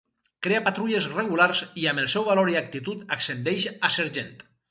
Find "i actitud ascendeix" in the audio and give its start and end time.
2.55-3.71